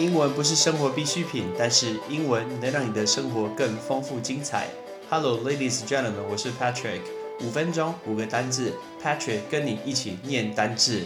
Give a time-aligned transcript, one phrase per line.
[0.00, 4.66] 英文不是生活必需品，但是英文能让你的生活更丰富精彩。
[5.10, 7.02] Hello, ladies and gentlemen，我是 Patrick。
[7.42, 11.02] 五分钟五个单字，Patrick 跟你一起念单字。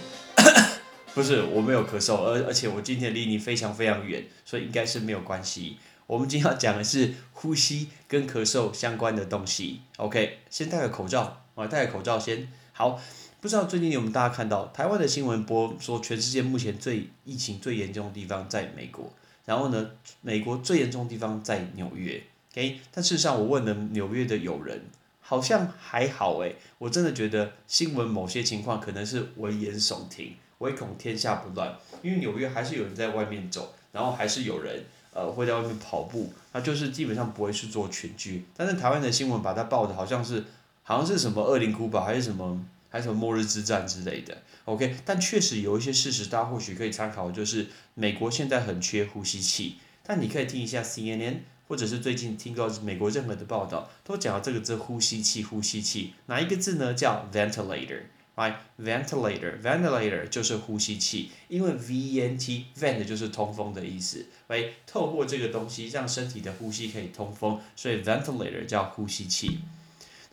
[1.12, 5.78] 不是，我没有咳嗽，而而且我今天离你非常非常远，所以应该是没有关系。
[6.06, 9.80] 我们今天要讲的是呼吸跟咳嗽相关的东西。
[9.96, 12.46] OK，先戴个口罩，我戴个口罩先。
[12.76, 13.00] 好，
[13.40, 19.12] 不知道最近有没有大家看到台湾的新闻播说，全世界目前最疫情最严重的地方在美国，
[19.44, 19.92] 然后呢，
[20.22, 22.20] 美国最严重的地方在纽约。
[22.50, 24.82] OK，但事实上我问了纽约的友人，
[25.20, 30.34] 好像还好诶，我真的觉得新闻某些情况可能是危言耸听。
[30.58, 34.82] 唯恐天下不乱，因为纽约还是有人在外面走，然后还是有人
[35.12, 38.44] 呃会在外面跑步，那就是基本上不会去做群居。
[38.56, 40.44] 但是台湾的新闻把它报的好像是
[40.84, 44.96] 好像是什么恶灵古堡还是什么还是什么末日之战之类的，OK？
[45.04, 56.94] 但确实有一些事实，大家或许可以参考，就是美国现在很缺呼吸器，但你可以听一下 CNN，或者是最近听到美国任何的报道，都讲到这个字呼吸器，呼吸器哪一个字呢？
[56.94, 58.02] 叫 ventilator。
[58.36, 69.60] Right, ventilator, ventilator 就是呼吸器，因为 V-E-N-T，vent 就是通风的意思喂透过这个东西让身体的呼吸可以通风，所以 ventilator 叫呼吸器。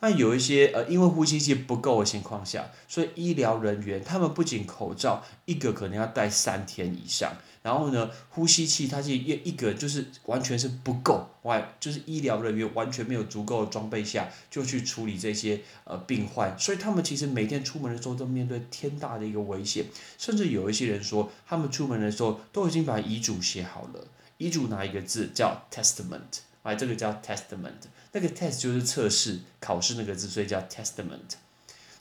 [0.01, 7.31] 那有一些呃，因为呼吸器不够的情况下，所以医疗人员他们不仅口罩一个可能要戴三天以上。
[7.63, 19.85] 然后呢，呼吸器它是一一个就是完全是不够，外就是医疗人员完全没有足够的装备下，就去处理这些呃病患，所以他们其实每天出门的时候都面对天大的一个危险，
[20.17, 24.07] 甚至有一些人说，他们出门的时候都已经把遗嘱写好了，
[24.39, 27.81] 遗嘱哪一个字叫 testament，哎，这个叫 testament，
[28.11, 31.35] 那个 test 就是测试考试那个字，所以叫 testament。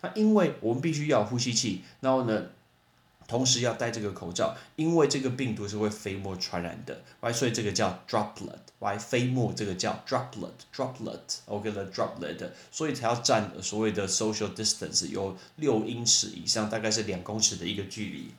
[0.02, 2.46] 那因为我们必须要呼吸器，然后呢？
[3.28, 18.32] 同时要戴这个口罩，因为这个病毒是会飞沫传染的哎所以这个叫 droplet，哎飞沫这个叫 droplet，droplet，OK 的 droplet，所以才要站所谓的 social distance，有六英尺以上，大概是两公尺的一个距离。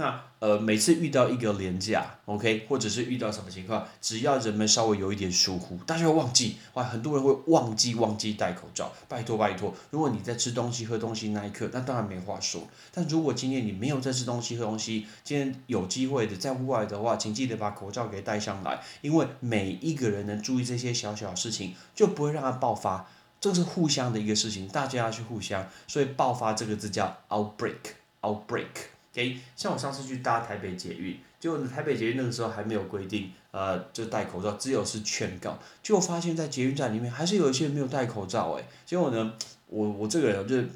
[0.00, 8.90] 那呃，每次遇到一个廉价，OK，或者是遇到什么情况，只要人们稍微有一点疏忽，大家会忘记，哇，很多人会忘记忘记戴口罩。
[9.10, 12.66] 拜托拜托，如果你在吃东西喝东西那一刻，那当然没话说。
[12.94, 23.06] 但如果今天你没有在吃东西喝东西，今天有机会的在户外的话，请记得把口罩给戴上来，因为每一个人能注意这些小小事情，就不会让它爆发。
[23.38, 28.64] 这是互相的一个事情，大家要去互相，所以爆发这个字叫 outbreak，outbreak。
[29.12, 35.58] OK，像我上次去搭台北捷运，结果台北捷运那个时候还没有规定，呃，就戴口罩，只有是劝告。
[35.82, 39.34] 结果发现，在捷运站里面还是有一些人没有戴口罩，哎，结果呢，
[39.66, 40.68] 我我这个人就是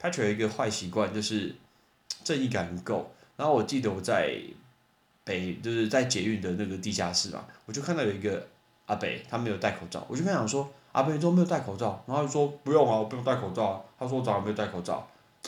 [0.00, 1.54] ，Patrick 有一个坏习惯，就是
[2.22, 3.12] 正义感不够。
[3.36, 4.34] 然后我记得我在
[5.22, 8.46] 北，就是在捷运的那个地下室嘛，我就看到有一个
[8.86, 12.02] 阿北，他没有戴口罩，我就跟他讲说，阿北你怎么没有戴口罩？
[12.06, 13.84] 然后他就说不用啊，我不用戴口罩。
[13.98, 15.06] 他说我早上没有戴口罩。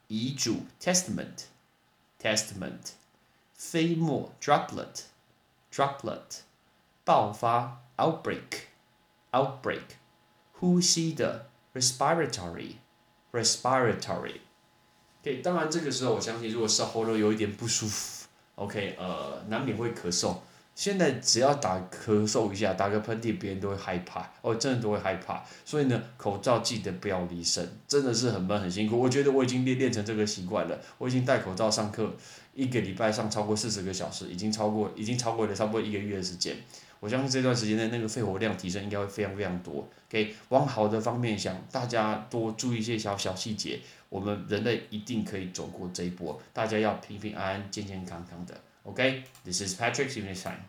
[0.08, 2.92] 遗嘱 testament，testament，
[3.54, 5.04] 飞沫 droplet。
[5.72, 6.40] droplet，
[7.04, 9.82] 爆发 outbreak，outbreak，
[10.52, 14.40] 呼吸的 respiratory，respiratory。
[15.25, 18.26] OK，当然这个时候我相信，如果是喉咙有一点不舒服
[18.56, 20.37] ，OK，呃，难免会咳嗽。
[20.75, 25.43] 现在只要打咳嗽一下，打个喷嚏，别人都会害怕，哦，真的都会害怕。
[25.65, 29.00] 所以呢，口罩记得不要离身，真的是很闷很辛苦。
[29.00, 32.15] 我觉得我已经练练成这个习惯了，我已经戴口罩上课，
[32.53, 36.55] 一个礼拜上超过四十个小时，已经超过，已经超过了差不多一个月的时间。
[37.04, 39.86] 我相信这段时间的那个肺活量提升应该会非常非常多。
[40.08, 43.78] 给往好的方面想，大家多注意一些小小细节，
[44.08, 46.40] 我们人类一定可以走过这一波。
[46.54, 48.58] 大家要平平安安、健健康康的。
[48.84, 50.62] OK，this is Patrick's Unit Time